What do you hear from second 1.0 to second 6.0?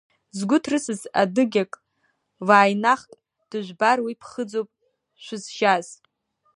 адыгьак, ваинахк Дыжәбар, уи ԥхыӡуп шәызжьаз.